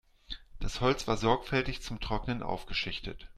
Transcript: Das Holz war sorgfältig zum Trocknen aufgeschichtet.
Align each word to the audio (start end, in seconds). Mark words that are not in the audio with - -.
Das 0.59 0.81
Holz 0.81 1.07
war 1.07 1.15
sorgfältig 1.15 1.83
zum 1.83 1.99
Trocknen 1.99 2.41
aufgeschichtet. 2.41 3.27